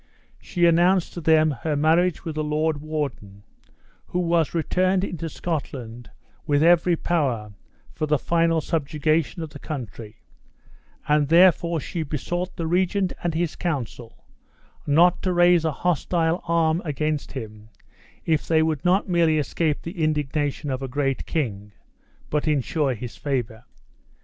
[0.41, 3.43] She announced to them her marriage with the lord warden,
[4.07, 6.09] who was returned into Scotland
[6.47, 7.51] with every power
[7.93, 10.15] for the final subjugation of the country;
[11.07, 14.25] and therefore she besought the regent and his council,
[14.87, 17.69] not to raise a hostile arm against him
[18.25, 21.73] if they would not merely escape the indignation of a great king,
[22.31, 23.65] but insure his favor.